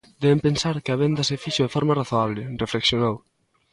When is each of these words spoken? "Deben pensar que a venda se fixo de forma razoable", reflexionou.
"Deben 0.21 0.43
pensar 0.47 0.75
que 0.83 0.91
a 0.93 0.99
venda 1.03 1.27
se 1.29 1.39
fixo 1.43 1.61
de 1.65 1.73
forma 1.75 1.97
razoable", 2.01 2.41
reflexionou. 2.63 3.15